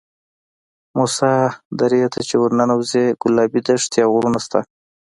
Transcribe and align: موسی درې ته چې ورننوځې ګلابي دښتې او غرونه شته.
موسی 0.97 1.33
درې 1.79 2.03
ته 2.13 2.19
چې 2.27 2.35
ورننوځې 2.39 3.03
ګلابي 3.21 3.61
دښتې 3.67 3.99
او 4.05 4.09
غرونه 4.17 4.39
شته. 4.45 4.59